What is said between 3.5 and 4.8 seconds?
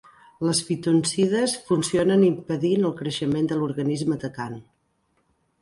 de l'organisme atacant.